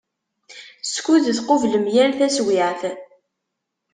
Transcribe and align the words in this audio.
Skud 0.93 1.23
tqublem 1.37 1.85
yal 1.95 2.11
taswiɛt. 2.19 2.81